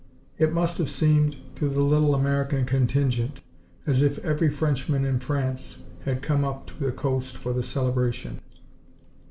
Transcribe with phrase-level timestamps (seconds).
[0.39, 3.41] It must have seemed to the little American contingent
[3.85, 8.39] as if every Frenchman in France had come up to the coast for the celebration.